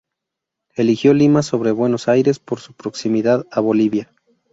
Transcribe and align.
Eligió 0.75 1.13
Lima 1.13 1.43
sobre 1.43 1.69
Buenos 1.69 2.07
Aires 2.07 2.39
por 2.39 2.59
su 2.59 2.73
proximidad 2.73 3.45
a 3.51 3.59
Bolivia. 3.59 4.11